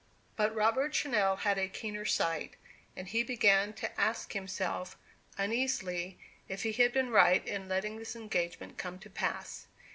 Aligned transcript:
But 0.35 0.55
Robert 0.55 0.93
Channell 0.93 1.37
had 1.41 1.59
a 1.59 1.67
keener 1.67 2.05
sight; 2.05 2.55
and 2.97 3.07
he 3.07 3.21
began 3.21 3.71
to 3.73 4.01
ask 4.01 4.33
himself, 4.33 4.97
uneasily, 5.37 6.17
if 6.47 6.63
he 6.63 6.71
had 6.71 6.91
been 6.91 7.11
right 7.11 7.47
in 7.47 7.69
letting 7.69 7.97
this 7.99 8.15
engagement 8.15 8.79
come 8.79 8.97
to 8.97 9.11
pass? 9.11 9.67